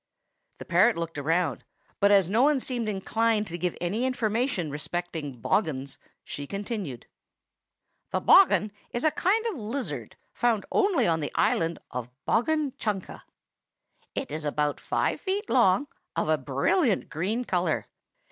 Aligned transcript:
The 0.57 0.65
parrot 0.65 0.97
looked 0.97 1.19
around, 1.19 1.63
but 1.99 2.09
as 2.09 2.27
no 2.27 2.41
one 2.41 2.59
seemed 2.59 2.89
inclined 2.89 3.45
to 3.45 3.57
give 3.59 3.77
any 3.79 4.03
information 4.03 4.71
respecting 4.71 5.39
bogghuns, 5.39 5.99
she 6.23 6.47
continued, 6.47 7.05
"The 8.09 8.19
bogghun 8.19 8.71
is 8.89 9.03
a 9.03 9.11
kind 9.11 9.45
of 9.45 9.57
lizard, 9.59 10.15
found 10.33 10.65
only 10.71 11.05
on 11.05 11.19
the 11.19 11.31
island 11.35 11.77
of 11.91 12.09
Bogghun 12.27 12.71
Chunka. 12.79 13.21
It 14.15 14.31
is 14.31 14.43
about 14.43 14.79
five 14.79 15.21
feet 15.21 15.47
long, 15.51 15.85
of 16.15 16.29
a 16.29 16.37
brilliant 16.39 17.07
green 17.11 17.45
color. 17.45 17.85